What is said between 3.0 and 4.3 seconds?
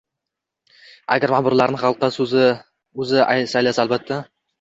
o'zi saylasa albatta